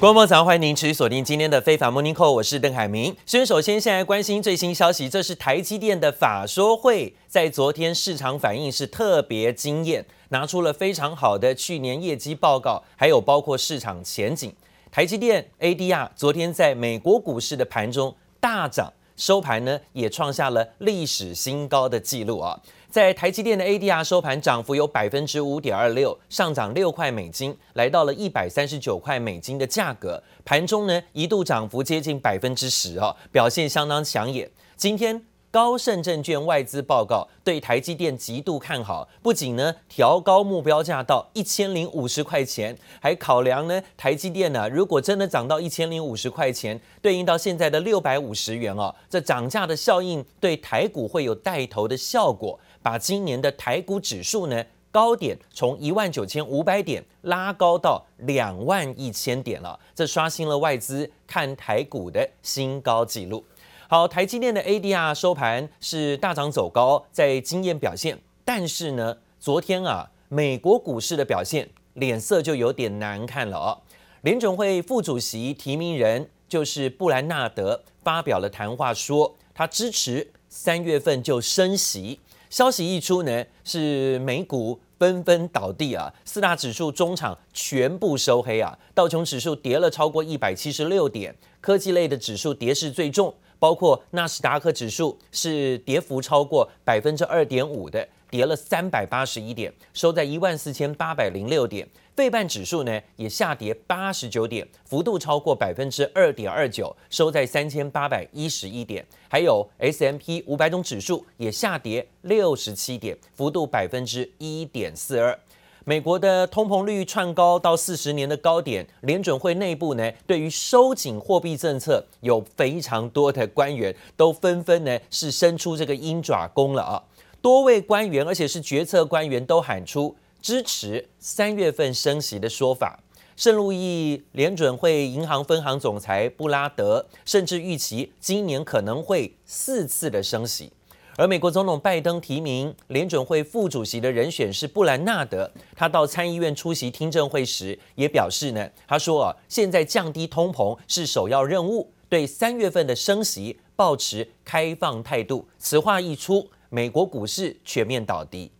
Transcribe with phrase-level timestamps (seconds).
[0.00, 3.14] 观众早上欢迎您持续锁定今天的非凡 Morning Call，我是邓海明。
[3.26, 14.50] 先首先先来关心最新消息，这是台积电的法说会，在昨天市场反应是特别惊艳，拿出了非常好的去年业绩报告，还有包括市场前景。
[14.90, 22.58] 台积电 ADR 昨天在美国股市的盘中大涨，收盘呢也创下了历史新高的记录啊。
[22.90, 30.20] 在台积电的 ADR 收盘涨幅有百分之五点二六，上涨六块美金，来到了一百三十九块美金的价格。
[30.44, 34.50] 盘中呢一度涨幅接近百分之十哦，表现相当抢眼。
[34.76, 35.22] 今天
[35.52, 52.58] 高盛证券外资报告对台积电极度看好，不仅呢调高目标价到一千零五十块钱，还考量呢台积电呢如果真的涨到一千零五十块钱，对应到现在的六百五十元哦，这涨价的效应对台股会有带头的效果。
[52.82, 63.44] 把今年的台股指数呢高点从一万九千五百点拉高到两万一千点了，这刷新了外资看台股的新高纪录。
[63.90, 68.16] 好，台积电的 ADR 收盘是大涨走高，在惊艳表现。
[68.44, 73.82] 但是呢，昨天啊，美国股市的表现脸色就有点难看了哦。
[74.20, 82.20] 联准会副主席提名人就是布兰纳德发表了谈话，说他支持三月份就升息。
[82.48, 101.86] 消息一出呢，是美股纷纷倒地啊，四大指数中场全部收黑啊，道琼指数跌了超过一百七十六点，科技类的指数跌势最重，包括纳斯达克指数是跌幅超过百分之二点五的，跌了三百八十一点，收在一万四千八百零六点。
[102.16, 109.06] 费半指数呢也下跌八十九点，幅度超过百分之二点二九，收在三千八百一十一点。
[109.28, 115.38] 还有 S M P 五百种指数也下跌六十七点，幅度百分之一点四二。
[115.84, 127.02] 美国的通膨率窜高到四十年的高点，联准会内部呢对于收紧货币政策有非常多的官员都纷纷呢是伸出这个鹰爪功了啊！
[127.40, 130.14] 多位官员，而且是决策官员都喊出。
[130.42, 132.98] 支持三月份升息的说法，
[133.36, 140.72] 圣路易联准会银行分行总裁布拉德甚至预期今年可能会四次的升息。
[141.16, 155.48] 而美国总统拜登提名联准会副主席的人选是布兰纳德，他到参议院出席听证会时也表示呢，他说啊，现在降低通膨是首要任务，对三月份的升息抱持开放态度。
[155.58, 158.52] 此话一出，美国股市全面倒地。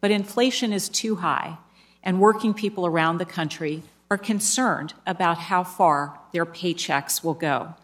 [0.00, 1.56] But inflation is too high,
[2.02, 7.74] and working people around the country are concerned about how far their paychecks will go.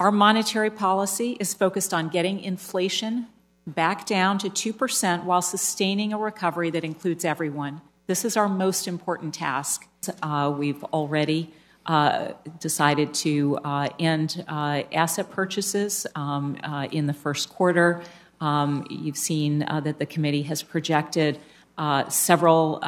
[0.00, 3.26] Our monetary policy is focused on getting inflation
[3.66, 7.80] back down to 2% while sustaining a recovery that includes everyone.
[8.06, 9.88] This is our most important task.
[10.22, 11.52] Uh, we've already
[11.86, 18.00] uh, decided to uh, end uh, asset purchases um, uh, in the first quarter.
[18.40, 21.40] Um, you've seen uh, that the committee has projected
[22.08, 22.78] several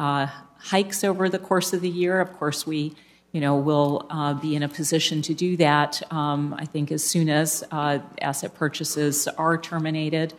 [0.59, 2.21] hikes over the course of the year.
[2.21, 2.95] Of course, we,
[3.31, 6.01] you know, will uh, be in a position to do that.
[6.09, 10.31] Um, I think as soon as uh, asset purchases are terminated.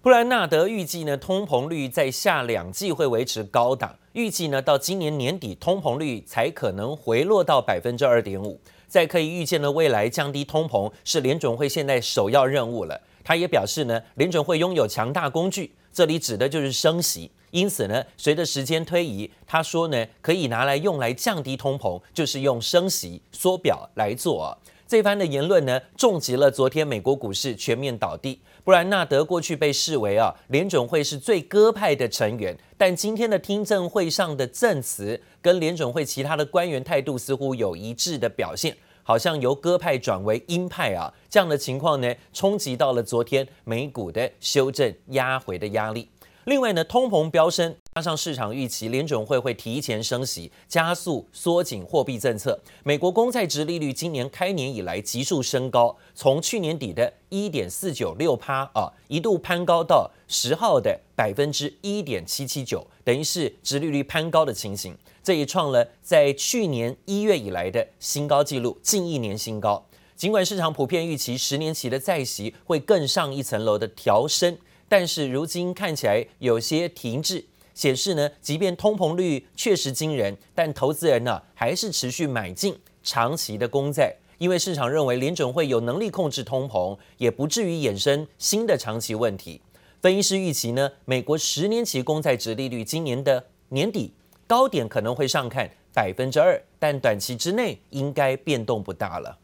[0.00, 8.60] 布兰纳德预计呢，通膨率在下两季会维持高档，预计呢到今年年底通膨率才可能回落到百分之二点五。
[8.86, 12.98] 在可以预见的未来，降低通膨是联准会现在首要任务了。
[13.24, 17.30] 他也表示呢，联准会拥有强大工具，这里指的就是升息。
[17.50, 24.56] 因此呢，随着时间推移，他说呢，可以拿来用来降低通膨，就是用升息缩表来做。
[24.86, 28.40] 这番的言论呢，重击了昨天美国股市全面倒地。
[28.64, 38.76] 布兰纳德过去被视为啊，联准会是最鸽派的成员，但今天的听证会上的证词跟联准会其他的官员态度似乎有一致的表现。
[39.02, 46.06] 好像由鸽派转为鹰派啊，这样的情况呢，冲击到了昨天美股的修正压回的压力。
[46.48, 52.58] 另外呢，通膨飙升，加上市场预期联准会会提前升息，加速缩紧货币政策。
[52.84, 64.96] 美国公债殖利率今年开年以来急速升高，从去年底的一点四九六趴啊，一度攀高到十号的百分之一点七七九，等于是殖利率攀高的情形。
[65.22, 69.84] 这也创了在去年一月以来的新高纪录，近一年新高。
[70.16, 74.56] 尽管市场普遍预期十年期的债息会更上一层楼的调升，
[74.88, 77.44] 但是如今看起来有些停滞，
[77.74, 89.60] 显示呢，即便通膨率确实惊人，但投资人呢还是持续买进长期的公债，因为市场认为联准会有能力控制通膨，也不至于衍生新的长期问题。
[90.00, 94.12] 分析师预期呢，美国十年期公债殖利率今年的年底。
[94.46, 99.38] 高点可能会上看百分之二，但短期之内应该变动不大了。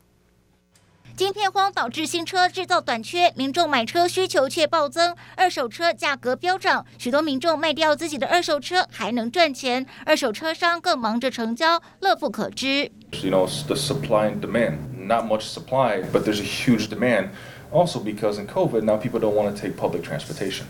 [1.16, 12.90] 晶片荒导致新车制造短缺，民众买车需求却暴增，二手车价格飙涨，许多民众卖掉自己的二手车还能赚钱，二手车商更忙着成交，乐不可支。
[13.12, 17.28] You know, the supply and demand, not much supply, but there's a huge demand.
[17.70, 20.66] Also, because in COVID now people don't want to take public transportation.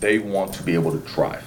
[0.00, 1.42] They want to be able to drive.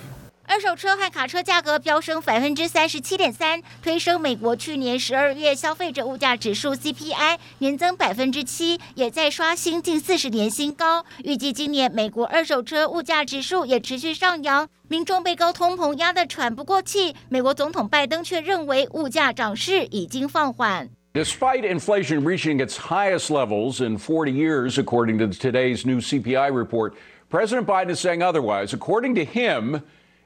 [0.53, 11.03] 二手车和卡车价格飙升百分之三十七点三，推升美国去年十二月消费者物价指数 CPI 年增百分之七，也在刷新近四十年新高。
[11.23, 17.15] 预计今年美国二手车物价指数也持续上扬，民众被高通膨压得喘不过气。
[17.29, 20.87] 美国总统拜登却认为物价涨势已经放缓。
[21.15, 26.93] Despite inflation reaching its highest levels in 40 years, according to today's new CPI report,
[27.31, 28.71] President Biden is saying otherwise.
[28.71, 29.81] According to him,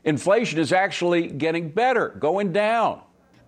[0.08, 3.00] Inflation is actually getting better, going down.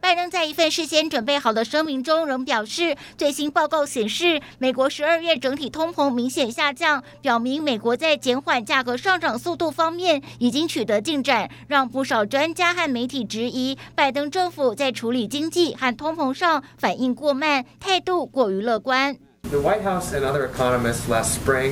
[0.01, 19.15] 拜登在一份事先准备好的声明中仍表示，最新报告显示，美国十二月整体通膨明显下降，表明美国在减缓价格上涨速度方面已经取得进展，让不少专家和媒体质疑拜登政府在处理经济和通膨上反应过慢，态度过于乐观。
[19.43, 21.71] The White House and other economists last spring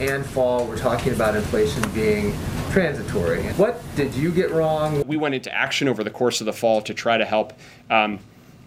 [0.00, 2.34] and fall we're talking about inflation being
[2.70, 3.42] transitory.
[3.54, 5.06] What did you get wrong?
[5.06, 7.52] We went into action over the course of the fall to try to help
[7.90, 8.18] um,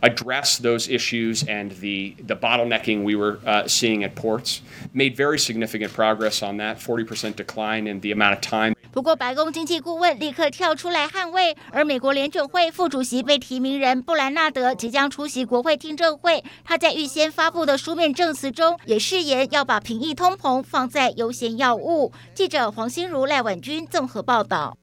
[0.04, 4.62] address those issues and the, the bottlenecking we were uh, seeing at ports.
[4.94, 8.73] Made very significant progress on that, 40% decline in the amount of time.
[8.94, 16.44] 不过，白宫经济顾问立刻跳出来捍卫，而美国联准会副主席被提名人布兰纳德即将出席国会听证会。
[16.64, 22.12] 他在预先发布的书面证词中，也誓言要把平抑通膨放在优先要务。
[22.36, 24.78] 记者黄心如、赖婉君综合报道。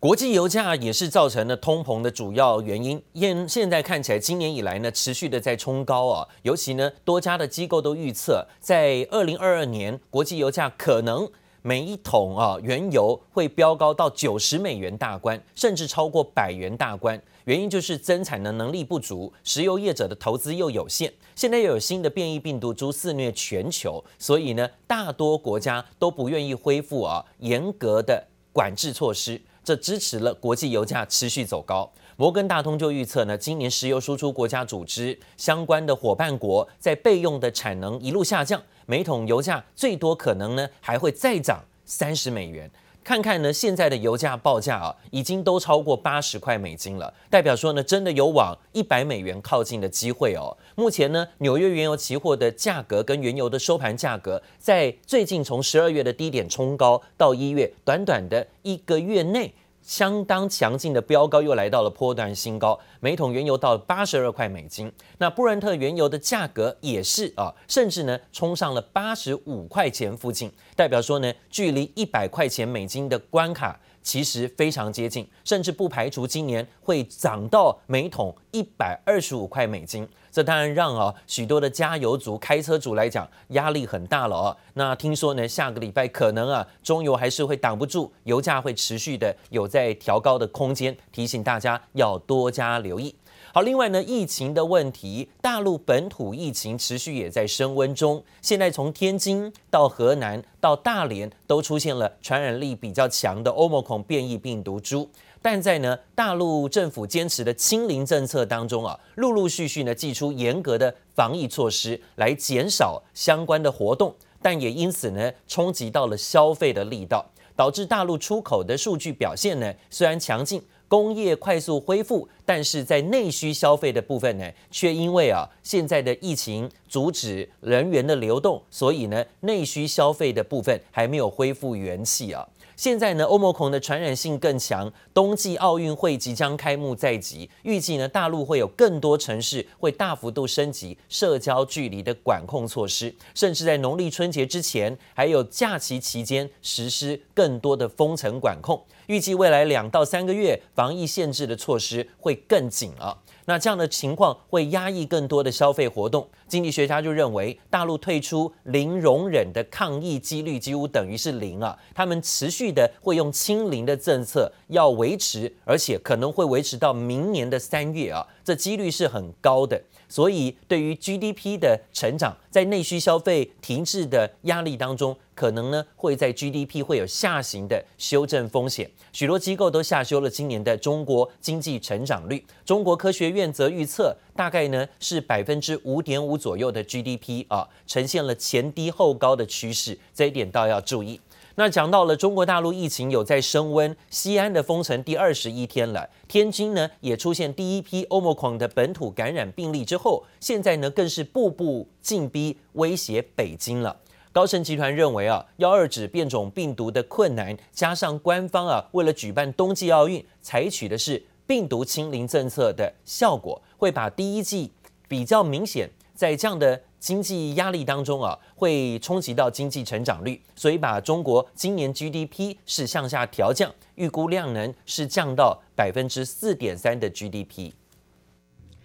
[0.00, 3.00] 国际油价也是造成了通膨的主要原因。
[3.14, 6.26] 现现在看起来，今年以来呢，持续的在冲高啊。
[6.42, 11.30] 尤其呢，多家的机构都预测，在二零二二年，国际油价可能。
[11.64, 17.20] 每一桶啊，原油会飙高到九十美元大关，甚至超过百元大关。
[17.44, 21.12] 原因就是增产的能力不足，石油业者的投资又有限。
[21.36, 31.88] 现在又有新的变异病毒株肆虐全球，所以呢，大多国家都不愿意恢复啊严格的管制措施，这支持了国际油价持续走高。
[32.16, 38.60] 摩根大通就预测呢，今年石油输出国家组织相关的伙伴国在备用的产能一路下降。
[38.86, 42.70] 每桶油价最多可能呢还会再涨三十美元，
[43.04, 50.56] 看看呢现在的油价报价啊，已经都超过八十块美金了，代表说呢真的有往一百美元靠近的机会哦。
[50.74, 59.52] 目前呢纽约原油期货的价格跟原油的收盘价格，在最近从十二月的低点冲高到一月，短短的一个月内。
[59.82, 64.90] 相当强劲的飙高，又来到了波段新高，每桶原油到八十二块美金。
[65.18, 80.08] 那布伦特原油的价格也是啊，甚至呢冲上了八十五块钱附近，代表说呢，距离一百块钱美金的关卡其实非常接近，甚至不排除今年会涨到每桶一百二十五块美金。
[80.30, 84.56] 这当然让啊许多的加油族、开车族来讲压力很大了啊。
[84.74, 93.14] 那听说呢，下个礼拜可能啊中油还是会挡不住，油价会持续的有在调高的空间，提醒大家要多加留意。
[93.54, 98.24] 好，另外呢，疫情的问题，大陆本土疫情持续也在升温中。
[98.40, 105.06] 现在从天津到河南到大连都出现了传染力比较强的欧盟孔变异病毒株。
[105.42, 132.46] 但在呢，大陆政府坚持的清零政策当中啊，陆陆续续呢，祭出严格的防疫措施来减少相关的活动，但也因此呢，冲击到了消费的力道，导致大陆出口的数据表现呢，虽然强劲，工业快速恢复，但是在内需消费的部分呢，却因为啊，现在的疫情阻止人员的流动，所以呢，内需消费的部分还没有恢复元气啊。
[132.76, 148.82] 现在呢，欧盟孔的传染性更强，冬季奥运会即将开幕在即，预计呢，大陆会有更多城市会大幅度升级社交距离的管控措施，甚至在农历春节之前，还有假期期间实施更多的封城管控。
[149.06, 153.18] 预计未来两到三个月，防疫限制的措施会更紧了。
[153.46, 156.28] 那这样的情况会压抑更多的消费活动。
[156.46, 161.76] 经济学家就认为，大陆退出零容忍的抗疫几率几乎等于是零啊。
[161.92, 169.82] 他们持续的会用清零的政策要维持，而且可能会维持到明年的三月啊，这几率是很高的。
[170.08, 175.16] 所以对于 GDP 的成长，在内需消费停滞的压力当中。
[175.42, 178.88] 可能呢会在 GDP 会有下行的修正风险。
[179.12, 182.46] 许多机构都下修了今年的中国经济成长率。
[182.64, 191.20] 中国科学院则预测，大概呢是百分之五点五左右的 GDP 啊，呈现了前低后高的趋势，这一点倒要注意。
[191.56, 203.96] 那讲到了中国大陆疫情有在升温，西安的封城第二十一天了，天津呢也出现第一批欧盟狂的本土感染病例之后，现在呢更是步步进逼威胁北京了。
[204.32, 214.72] 高盛集团认为啊，幺二指变种病毒的困难，加上官方啊为了举办冬季奥运，采取的是病毒清零政策的效果，会把第一季
[215.06, 216.80] 比较明显在这样的。
[217.02, 227.72] 经济压力当中啊，会冲击到经济成长率，所以把中国今年 GDP 是向下调降，预估量能是降到百分之四点三的 GDP。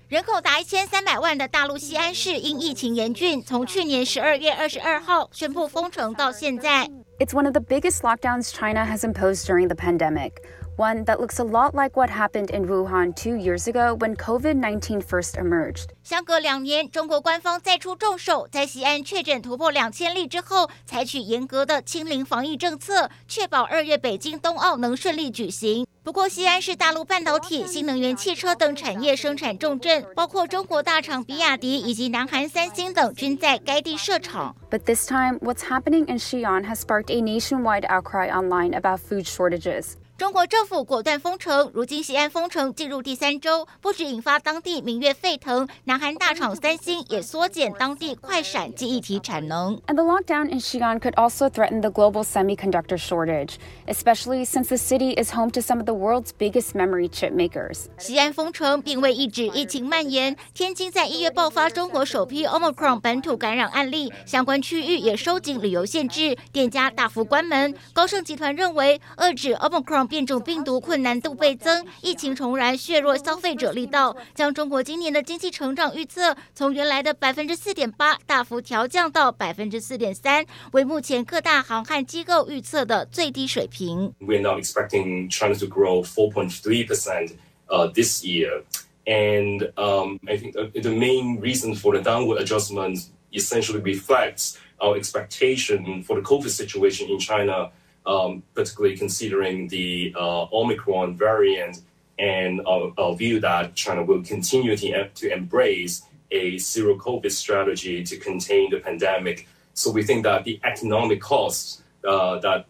[0.10, 6.90] 人口达一千三百万的大陆西安市因疫情严峻，从去年十二月二十二号宣布封城到现在。
[7.20, 10.32] It's one of the biggest lockdowns China has imposed during the pandemic.
[10.79, 15.03] One that looks a lot like what happened in Wuhan two years ago when COVID-19
[15.03, 15.91] first emerged.
[16.03, 25.87] 相隔两年，中国官方再出重手，在西安确诊突破两千例之后，采取严格的清零防疫政策，确保二月北京冬奥能顺利举行。
[26.03, 34.57] 不过，西安是大陆半导体、新能源汽车等产业生产重镇，包括中国大厂比亚迪以及南韩三星等均在该地设厂。
[34.71, 39.97] But this time, what's happening in Xi'an has sparked a nationwide outcry online about food shortages.
[40.18, 49.80] 中国政府果断封城，如今西安封城进入第三周，不止引发当地民怨沸腾，南韩大厂三星也缩减当地快闪记忆体产能。
[49.86, 55.14] And the lockdown in Xi'an could also threaten the global semiconductor shortage, especially since the city
[55.14, 57.86] is home to some of the world's biggest memory chip makers.
[58.00, 67.76] 西安封城并未抑制疫情蔓延，天津在一月爆发中国首批 Omicron 本土感染案例，相关区域也收紧旅游限制，店家大幅关门。
[67.94, 84.14] 高盛集团认为，遏制 Omicron 变种病毒困难度倍增，疫情重燃削弱消费者力道，将中国今年的经济成长预测从原来的百分之四点八大幅调降到百分之四点三，为目前各大航海机构预测的最低水平。
[84.20, 87.32] We're now expecting China to grow 4.3 percent,
[87.68, 88.64] uh, this year,
[89.06, 93.00] and um, I think the main reason for the downward adjustment
[93.32, 97.72] essentially reflects our expectation for the COVID situation in China.
[98.08, 101.82] Um, particularly considering the uh, Omicron variant
[102.18, 108.06] and our, our view that China will continue to, to embrace a zero COVID strategy
[108.06, 109.50] to contain the pandemic.
[109.74, 112.64] So we think that the economic costs 呃，that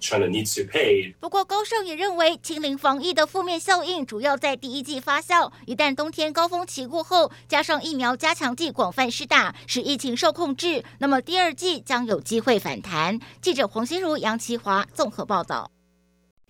[0.00, 1.14] China needs to pay。
[1.20, 5.52] 不过高盛也认为，清零防疫的负面效应主要在第一季发酵。
[5.64, 13.20] 一旦冬天高峰期过后，加上疫苗加强剂广泛施打，使疫情受控制，那么第二季将有机会反弹。
[13.40, 15.70] 记者黄心如、杨奇华综合报道。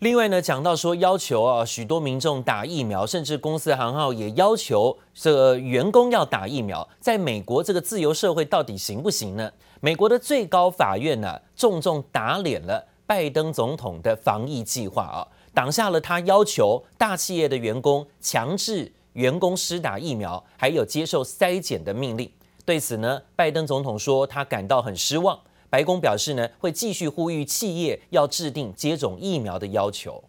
[0.00, 6.88] 另外呢，讲到说要求啊，许多民众打疫苗，甚至公司行号也要求这个员工要打疫苗。
[6.99, 9.52] 在美国这个自由社会，到底行不行呢？
[9.83, 22.30] 美国的最高法院呢、重重打脸了拜登总统的防疫计划啊，挡下了他要求大企业的员工强制员工施打疫苗，还有接受筛检的命令。
[22.64, 25.38] 对此呢，拜登总统说他感到很失望。
[25.70, 30.24] 白宫表示呢，会继续呼吁企业要制定接种疫苗的要求。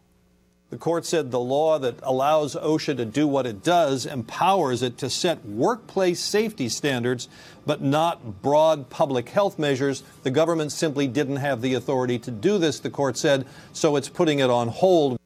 [0.69, 4.99] The court said the law that allows OSHA to do what it does empowers it
[4.99, 7.29] to set workplace safety standards,
[7.65, 10.03] but not broad public health measures.
[10.25, 14.09] The government simply didn't have the authority to do this, the court said, so it's
[14.09, 15.17] putting it on hold.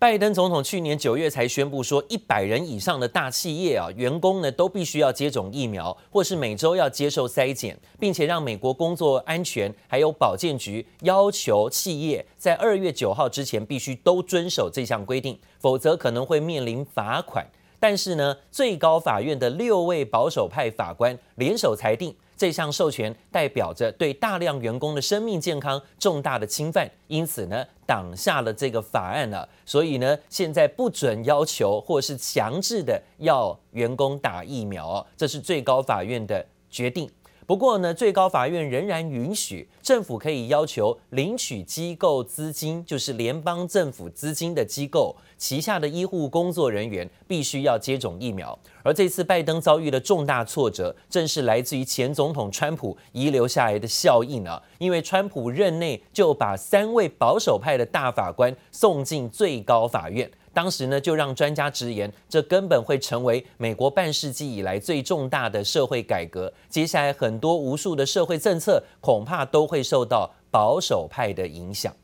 [0.00, 17.46] 拜登总统去年九月才宣布说，一百人以上的大企业啊，员工呢都必须要接种疫苗，或是每周要接受筛检，并且让美国工作安全还有保健局要求企业在二月九号之前必须都遵守这项规定，否则可能会面临罚款。
[17.78, 22.14] 但是呢，最高法院的六位保守派法官联手裁定。
[22.40, 29.46] 这项授权代表着对大量员工的生命健康重大的侵犯，因此呢，挡下了这个法案了。
[29.66, 37.10] 所以呢，现在不准要求或是强制的要员工打疫苗，这是最高法院的决定。
[37.50, 48.56] 不过呢，最高法院仍然允许政府可以要求领取机构资金，就是联邦政府资金的机构旗下的医护工作人员必须要接种疫苗。
[48.84, 54.62] 而这次拜登遭遇的重大挫折，正是来自于前总统川普遗留下来的效应啊！
[54.78, 66.52] 因为川普任内就把三位保守派的大法官送进最高法院，当时呢就让专家直言，这根本会成为美国半世纪以来最重大的社会改革。
[66.68, 71.94] 接下来很多无数的社会政策恐怕都会受到保守派的影响。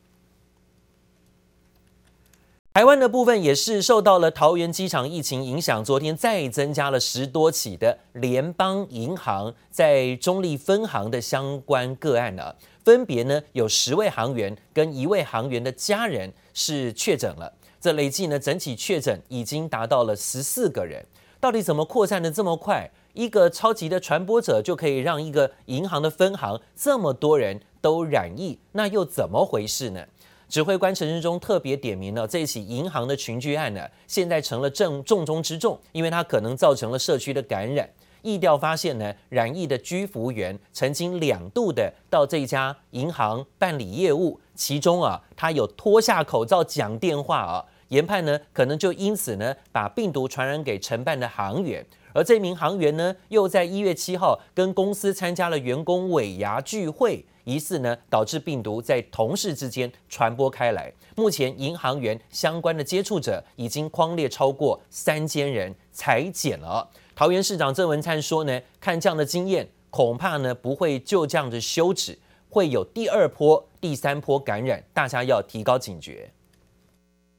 [2.73, 21.05] 台湾的部分也是受到了桃园机场疫情影响，昨天再增加了十多起的联邦银行在中坜分行的相关个案了，分别呢有十位行员跟一位行员的家人是确诊了，这累计呢整体确诊已经达到了十四个人。
[21.39, 22.91] 到底怎么扩散的这么快？
[23.13, 30.05] 一个超级的传播者就可以让一个银行的分行这么多人都染疫，那又怎么回事呢？
[30.49, 37.89] 指挥官陈世中特别点名了这起银行的群聚案呢，现在成了重重中之重，因为它可能造成了社区的感染。
[38.27, 51.87] 意调发现呢，染疫的居服员曾经两度的到这家银行办理业务，其中啊，他有脱下口罩讲电话啊，研判呢，可能就因此呢，把病毒传染给承办的行员。
[52.13, 60.93] 而这名行员呢，又在一月七号跟公司参加了员工尾牙聚会，疑似呢导致病毒在同事之间传播开来。
[61.15, 66.89] 目前银行员相关的接触者已经匡列超过三千人，裁减了。
[67.17, 72.19] 桃园市长郑文灿说呢，看这样的经验，恐怕呢不会就这样子休止，
[72.51, 76.31] 会有第二波、第三波感染，大家要提高警觉。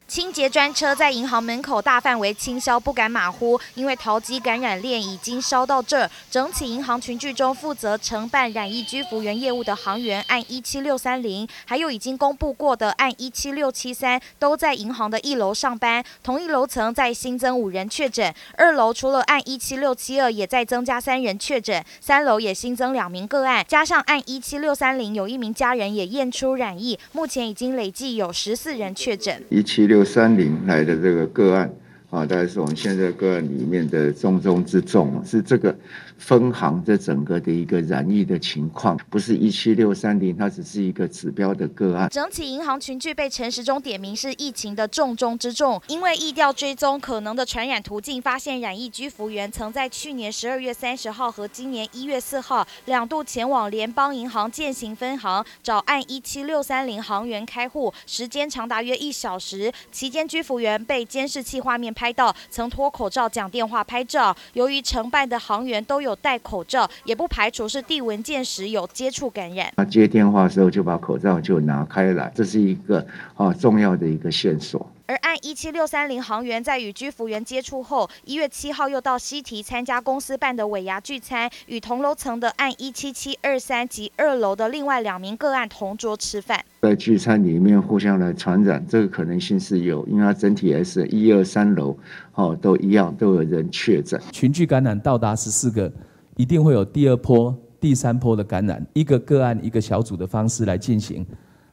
[0.08, 6.10] 清洁专车在银行门口大范围清消，不敢马虎，因为淘机感染链已经烧到这儿。
[6.32, 16.02] 整起银行群聚中，负责承办染疫居服员业务的行员按一七六三零，还有已经公布过的按一七六七三，都在银行的一楼上班。
[16.24, 29.44] 同一楼层再新增五人确诊，二楼除了按一七六七二，也再增加三人确诊，三楼也新增两名个案，加上按一七六三零有一名家人也验出染疫，目前已经累计有十四人确诊。
[29.50, 29.97] 一七六。
[29.98, 31.68] 六三零来的这个个案
[32.12, 35.76] 啊，大概是我们现在个案里面的重中之重，是这个。
[36.18, 42.10] 分行这整个的一个染疫的情况，不是一七六三零，它只是一个指标的个案。
[42.10, 64.36] 整体银行群聚被陈时中点名是疫情的重中之重，因为疫调追踪可能的传染途径，发现染疫居服员曾在去年十二月三十号和今年一月四号两度前往联邦银行践行分行找按一七六三零行员开户，时间长达约一小时，期间居服员被监视器画面拍到曾脱口罩讲电话拍照。
[64.54, 69.72] 由于承办的行员都有有戴口罩，也不排除是递文件时有接触感染。
[69.76, 74.90] 那接电话的时候就把口罩就拿开了，这是一个啊重要的一个线索。
[75.08, 86.62] 而按一七六三零航员在与居服员接触后，一月七号又到西提参加公司办的尾牙聚餐，与同楼层的按一七七二三及二楼的另外两名个案同桌吃饭。
[86.82, 91.98] 在聚餐里面互相来传染，这个可能性是有，因为它整体是一二三楼
[92.34, 94.22] 哦都一样，都有人确诊。
[94.34, 95.90] 群聚感染到达十四个，
[96.36, 101.26] 一定会有第二波、第三波的感染，一个个案一个小组的方式来进行。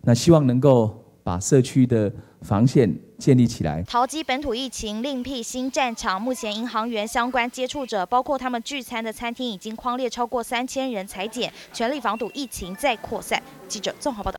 [0.03, 2.95] 那希望能够把社区的防线
[3.25, 3.83] 建立起来。
[3.85, 13.43] 桃机本土疫情另辟新战场，目前银行员相关接触者，包括他们聚餐的餐厅，已经框列超过三千人裁减，全力防堵疫情再扩散。
[13.67, 14.39] 记者综合报道。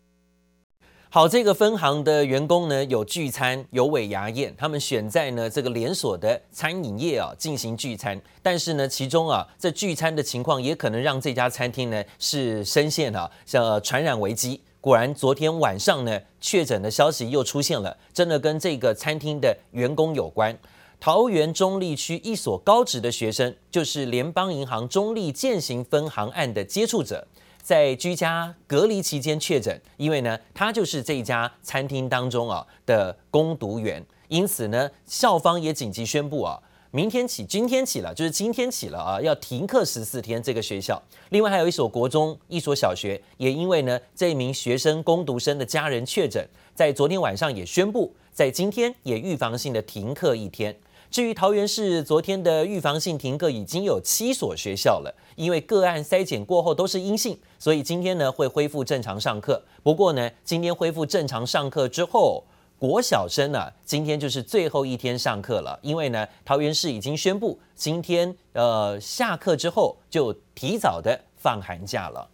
[1.10, 14.62] 好，这个分行的员工呢，有聚餐，有尾牙宴，他们选在呢这个连锁的餐饮业啊进行聚餐，但是呢，其中啊这聚餐的情况也可能让这家餐厅呢是深陷啊像传染危机。
[14.86, 20.56] 果然，昨天晚上呢，确诊的消息又出现了，真的跟这个餐厅的员工有关。
[21.00, 27.28] 桃园中坜区一所高职的学生，就是联邦银行中坜践行分行案的接触者，
[27.63, 36.62] 在居家隔离期间确诊，因为呢，他就是这家餐厅当中啊的工读员，因此呢，校方也紧急宣布啊。
[36.95, 40.41] 明天起，今天起了，就是今天起了啊，要停课十四天。
[40.41, 50.73] 这个学校，另外还有一所国中、一所小学，也因为呢这一名学生工读生的家人确诊，在昨天晚上也宣布，在今天也预防性的停课一天。
[51.12, 59.62] 至于桃园市昨天的预防性停课，已经有七所学校了，因为个案筛检过后都是阴性，所以今天呢会恢复正常上课。
[59.84, 62.45] 不过呢，今天恢复正常上课之后。
[62.77, 72.29] 国小生呢，今天就是最后一天上课了，因为呢，桃园市已经宣布，今天呃下课之后就提早的放寒假了。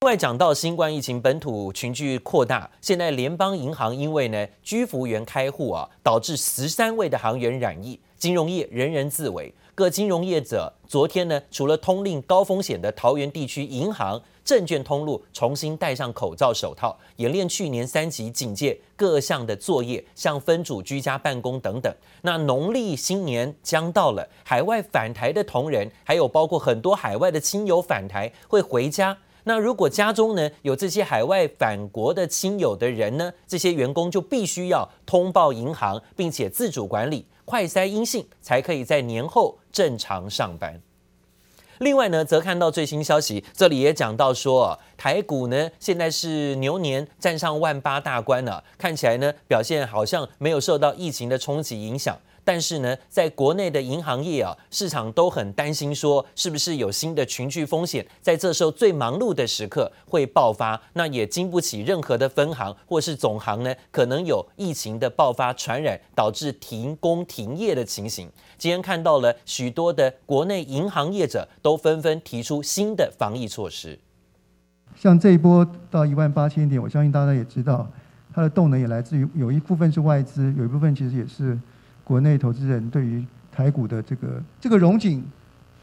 [0.00, 9.52] 另外讲到新冠疫情本土群聚扩大，现在联邦银行因为呢居服员开户啊，导致十三位的行员染疫，金融业人人自危。
[9.74, 21.94] 各金融业者昨天呢，除了通令高风险的桃园地区银行、证券通路重新戴上口罩、手套，演练去年三级警戒各项的作业，像分组居家办公等等。
[22.22, 29.18] 那农历新年将到了，海外返台的同仁，还有包括很多海外的亲友返台会回家。
[29.44, 40.82] 那如果家中呢有这些海外返国的亲友的人呢，这些员工就必须要通报银行，并且自主管理，快筛阴性才可以在年后正常上班。
[41.78, 52.18] 另外呢，则看到最新消息，这里也讲到说，台股呢现在是牛年站上万八大关了，看起来呢表现好像没有受到疫情的冲击影响。
[52.46, 68.30] 但是呢，在国内的银行业啊，市场都很担心，说是不是有新的群聚风险，在这时候最忙碌的时刻会爆发，那也经不起任何的分行或是总行呢，可能有疫情的爆发传染，导致停工停业的情形。
[68.56, 73.98] 今天看到了许多的国内银行业者都纷纷提出新的防疫措施，
[74.94, 77.90] 像这一波到一万八千点，我相信大家也知道，
[78.32, 81.58] 它的动能也来自于有一部分是外资，有一部分其实也是。
[82.06, 85.28] 国内投资人对于台股的这个这个融景，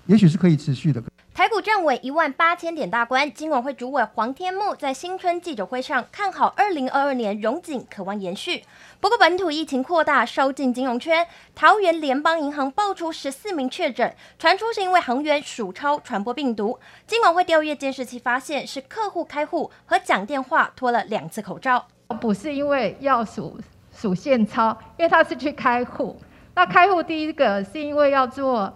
[0.06, 1.04] 也许是可以持续的。
[1.34, 8.64] 台股站稳一万八千点大关，金管会主委黄天木在新春记者会上看好二零二二年融景可望延续。
[9.02, 16.80] 不过本土疫情扩大，烧进金融圈，桃园联邦银行爆出十四名确诊，传出是因为行员数钞传播病毒。
[17.06, 21.88] 金管会调阅监视器发现，是客户开户和讲电话脱了两次口罩，
[22.22, 23.60] 不是因为要数。
[23.94, 26.20] 属现钞，因为他是去开户。
[26.56, 28.74] 那开户第一个是因为要做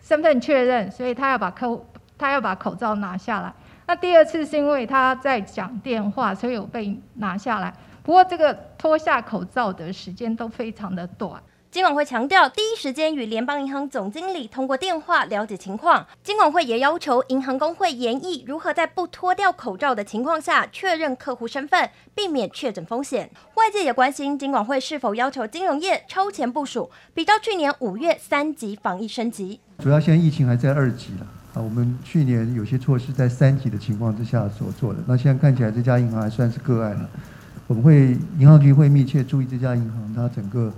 [0.00, 1.86] 身份确认，所以他要把客户
[2.18, 3.52] 他要把口罩拿下来。
[3.86, 7.72] 那第二次是因为他在讲电话，所以有被拿下来。
[8.02, 11.42] 不过这个脱下口罩的时间都非常的短。
[11.70, 16.06] 金管会强调，第一时间与联邦银行总经理通过电话了解情况。
[16.24, 23.30] 金管会也要求银行公会研议如何在不脱掉口罩的情况下确认客户身份，避免确诊风险。
[23.56, 29.60] 外界也关心金管会是否要求金融业超前部署，比照去年五月三级防疫升级。
[29.80, 37.06] 主要现在疫情还在二级了啊，我们去年有些措施在三级的情况之下所做的，那现在看起来这家银行还算是个案了。
[37.66, 40.72] 我们会银行局会密切注意这家银行它整个。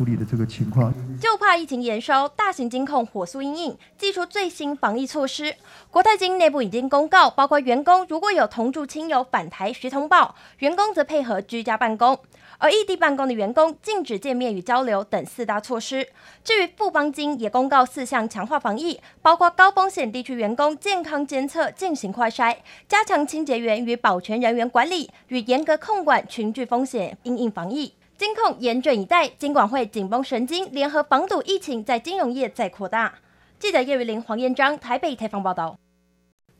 [0.00, 5.54] 处理的这个情况，就怕疫情延烧，大型金控火速应应，祭出最新防疫措施。
[5.90, 12.18] 国泰金内部已经公告，包括员工如果有同住亲友返台需通报，员工则配合居家办公，
[12.56, 16.08] 而异地办公的员工禁止见面与交流等四大措施。
[16.42, 22.56] 至于富邦金也公告四项强化防疫，包括高风险地区员工健康监测进行快筛，
[22.88, 27.92] 加强清洁员与保全人员管理，与严格控管群聚风险，应应防疫。
[28.20, 33.14] 金控严阵以待，金管会紧绷神经，联合防堵疫情，在金融业再扩大。
[33.58, 35.74] 记者叶玉玲、黄彦章台北采访报道。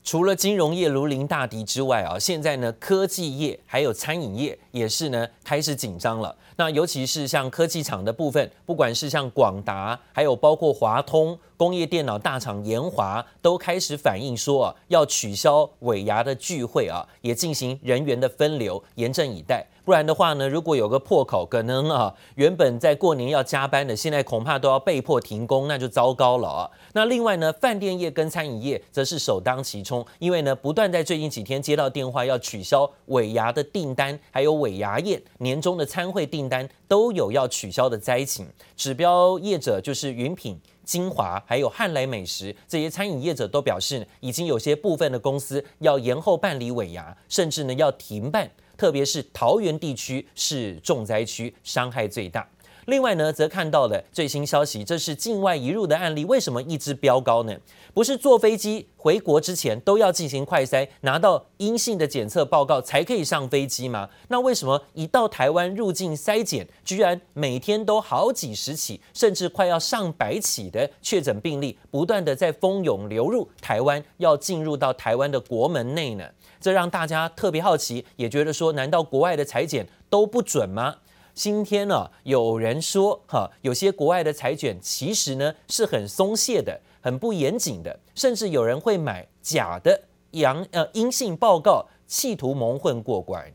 [0.03, 6.35] 除了金融业如临大敌之外啊，现在呢，科技业还有餐饮业也是呢开始紧张了。
[6.55, 11.37] 那尤其是像科技厂的部分，不管是像广达，还有包括华通。
[11.61, 19.63] 工业电脑大厂研华都开始反映说啊，要取消尾牙的聚会啊，也进行人员的分流，严阵以待。
[19.85, 26.71] 不然的话呢，如果有个破口，可能啊，原本在过年要加班的，现在恐怕都要被迫停工，那就糟糕了啊。
[26.93, 38.47] 那另外呢，饭店业跟餐饮业则是首当其冲，因为呢，不断在最近几天接到电话要取消尾牙的订单，还有尾牙宴、年终的餐会订单都有要取消的灾情。
[38.75, 40.59] 指标业者就是云品。
[40.91, 48.51] 精华还有汉来美食这些餐饮业者都表示，已经有些部分的公司要延后办理尾牙，甚至呢要停办。
[48.75, 52.45] 特别是桃园地区是重灾区，伤害最大。
[52.85, 57.55] 另外呢，则看到了最新消息，这是境外移入的案例，为什么一直飙高呢？
[57.93, 64.09] 不是坐飞机回国之前都要进行快筛，拿到阴性的检测报告才可以上飞机吗？
[64.29, 76.25] 那为什么一到台湾入境筛检，居然每天都好几十起，甚至快要上百起的确诊病例，不断的在蜂拥流入台湾，要进入到台湾的国门内呢？
[76.59, 80.95] 这让大家特别好奇，也觉得说，难道国外的裁检都不准吗？
[81.33, 93.51] 今天呢，有人说哈，有些国外的裁卷其实呢是很松懈的，很不严谨的，甚至有人会买假的阳呃阴性报告，企图蒙混过关。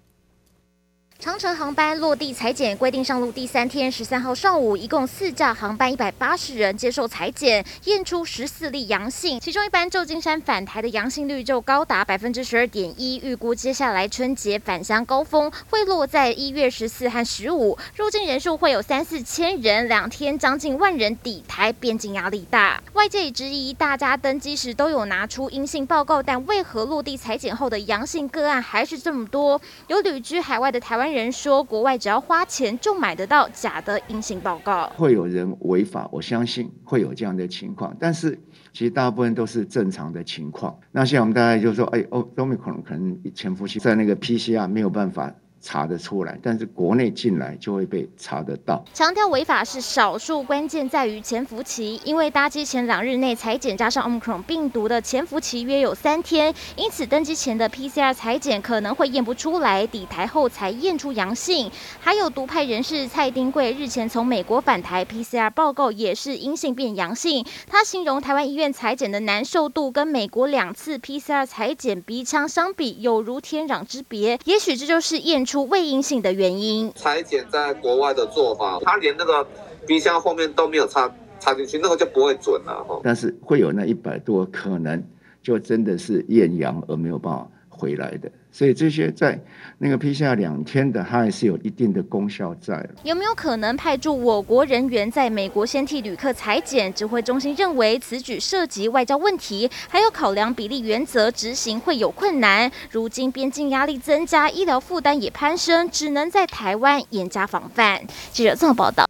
[1.18, 13.16] 长城航班落地采检规定上路第三天，十三号上午，一共四架航班，一百八十人接受采检，验出十四例阳性，其中一班旧金山返台的阳性率就高达百分之十二点一。
[13.24, 22.82] 预估接下来春节返乡高峰会落在一月十四和十五，入境人数会有三四千人，两天将近万人抵台，边境压力大。
[22.92, 29.58] 外界也质疑，大家登机时都有拿出阴性报告，但为何落地采检后的阳性个案还是这么多？
[29.88, 31.05] 有旅居海外的台湾。
[31.12, 38.38] 人说，国外只要花钱就买得到假的阴性报告，会有人违法，我相信会有这样的情况，但是
[38.72, 40.78] 其实大部分都是正常的情况。
[40.92, 45.32] 那现在我们大概就说，哎，欧欧美可能可能潜伏期在那个 PCR 没有办法。
[45.66, 48.84] 查得出来，但是国内进来就会被查得到。
[48.94, 61.68] 强调违法是少数，关键在于潜伏期，因为搭机前两日内裁剪加上 Omicron 病毒的潜伏期约有三天，因此登机前的 PCR 裁剪可能会验不出来，抵台后才验出阳性。
[61.98, 67.44] 还有独派人士蔡丁贵日前从美国返台，PCR 报告也是阴性变阳性。
[67.68, 74.38] 他形容台湾医院裁剪的难受度跟美国两次 PCR 裁剪鼻腔相比，有如天壤之别。
[74.44, 75.55] 也许这就是验出。
[75.64, 79.46] 未阴性的原因，裁剪在国外的做法，他连那个
[79.86, 83.00] 冰箱后面都没有插插进去，那个就不会准了哈。
[83.02, 85.02] 但是会有那一百多可能
[85.42, 88.30] 就真的是验阳而没有办法回来的。
[88.56, 89.38] 所以这些在
[89.76, 92.88] 那个 PCR 两天的，它还是有一定的功效在。
[93.02, 96.90] 有没有可能派驻我国人员在美国先替旅客采检？
[96.94, 102.72] 指挥中心认为此举涉及外交问题，还有考量比例原则，执行会有困难。
[102.90, 108.00] 如今边境压力增加，医疗负担也攀升，只能在台湾严加防范。
[108.32, 109.04] 记者综合报道。